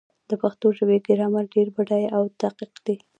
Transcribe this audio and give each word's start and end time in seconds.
د 0.29 0.31
پښتو 0.41 0.67
ژبې 0.77 0.97
ګرامر 1.07 1.45
ډېر 1.53 1.67
بډایه 1.75 2.09
او 2.17 2.23
دقیق 2.41 2.73
دی. 2.85 2.97